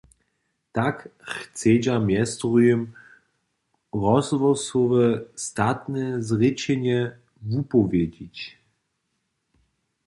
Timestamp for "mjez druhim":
2.05-2.81